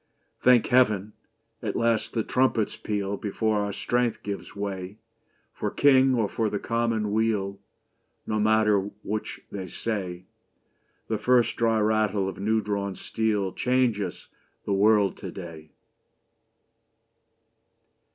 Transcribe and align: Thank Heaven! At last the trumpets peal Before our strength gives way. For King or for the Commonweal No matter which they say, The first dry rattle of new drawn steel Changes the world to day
Thank 0.41 0.65
Heaven! 0.65 1.13
At 1.61 1.75
last 1.75 2.13
the 2.13 2.23
trumpets 2.23 2.75
peal 2.75 3.17
Before 3.17 3.59
our 3.59 3.71
strength 3.71 4.23
gives 4.23 4.55
way. 4.55 4.97
For 5.53 5.69
King 5.69 6.15
or 6.15 6.27
for 6.27 6.49
the 6.49 6.57
Commonweal 6.57 7.59
No 8.25 8.39
matter 8.39 8.89
which 9.03 9.41
they 9.51 9.67
say, 9.67 10.25
The 11.07 11.19
first 11.19 11.55
dry 11.55 11.79
rattle 11.79 12.27
of 12.27 12.39
new 12.39 12.61
drawn 12.61 12.95
steel 12.95 13.53
Changes 13.53 14.27
the 14.65 14.73
world 14.73 15.17
to 15.17 15.29
day 15.29 15.69